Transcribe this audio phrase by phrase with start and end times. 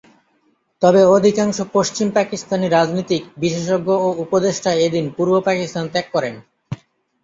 [0.81, 6.35] তবে অধিকাংশ পশ্চিম পাকিস্তানি রাজনীতিক, বিশেষজ্ঞ ও উপদেষ্টা এদিন পূর্ব পাকিস্তান ত্যাগ করেন।